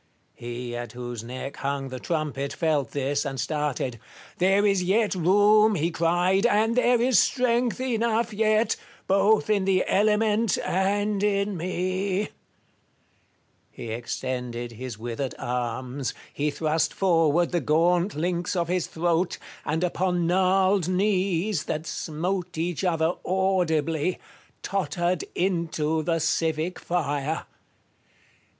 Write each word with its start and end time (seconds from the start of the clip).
He 0.33 0.75
at 0.75 0.93
whose 0.93 1.23
neck 1.23 1.57
hung 1.57 1.89
the 1.89 1.99
trumpet 1.99 2.53
felt 2.53 2.89
this, 2.89 3.23
and 3.23 3.39
started. 3.39 3.99
"There 4.39 4.65
is 4.65 4.81
yet 4.81 5.13
room," 5.13 5.75
he 5.75 5.91
cried, 5.91 6.47
"and 6.47 6.75
there 6.75 6.99
is 6.99 7.19
strength 7.19 7.79
enough 7.79 8.33
yet, 8.33 8.75
both 9.05 9.47
in 9.47 9.65
the 9.65 9.83
element 9.87 10.57
and 10.65 11.21
in 11.21 11.55
me," 11.55 12.13
ME 12.17 12.25
TELL 12.25 12.25
us 12.25 13.77
AND 13.77 13.77
MARIUS. 13.77 13.93
67 13.93 13.93
He 13.93 13.93
extended 14.59 14.71
his 14.71 14.97
withered 14.97 15.35
arras, 15.37 16.15
he 16.33 16.49
thrust 16.49 16.95
forward 16.95 17.51
the 17.51 17.61
gaunt 17.61 18.15
links 18.15 18.55
of 18.55 18.69
his 18.69 18.87
throat, 18.87 19.37
and 19.65 19.83
upon 19.83 20.25
gnarled 20.25 20.89
knees, 20.89 21.65
that 21.65 21.85
smote 21.85 22.57
each 22.57 22.83
other 22.83 23.13
audibly, 23.23 24.17
tottered 24.63 25.25
into 25.35 26.01
the 26.01 26.17
civic 26.17 26.79
fire. 26.79 27.45